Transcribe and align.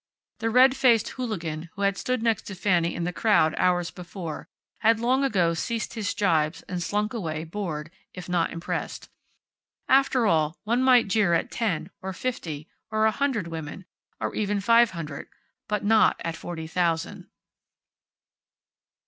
The 0.39 0.49
red 0.49 0.75
faced 0.75 1.09
hooligan, 1.09 1.69
who 1.75 1.83
had 1.83 1.95
stood 1.95 2.23
next 2.23 2.47
to 2.47 2.55
Fanny 2.55 2.95
in 2.95 3.03
the 3.03 3.13
crowd 3.13 3.53
hours 3.59 3.91
before, 3.91 4.49
had 4.79 4.99
long 4.99 5.23
ago 5.23 5.53
ceased 5.53 5.93
his 5.93 6.15
jibes 6.15 6.63
and 6.63 6.81
slunk 6.81 7.13
away, 7.13 7.43
bored, 7.43 7.91
if 8.11 8.27
not 8.27 8.49
impressed. 8.51 9.11
After 9.87 10.25
all, 10.25 10.57
one 10.63 10.81
might 10.81 11.07
jeer 11.07 11.33
at 11.35 11.51
ten, 11.51 11.91
or 12.01 12.13
fifty, 12.13 12.67
or 12.89 13.05
a 13.05 13.11
hundred 13.11 13.45
women, 13.47 13.85
or 14.19 14.33
even 14.33 14.59
five 14.59 14.89
hundred. 14.89 15.27
But 15.67 15.83
not 15.83 16.19
at 16.25 16.35
forty 16.35 16.65
thousand. 16.65 17.29